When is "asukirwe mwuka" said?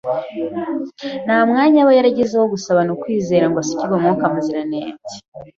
3.63-4.25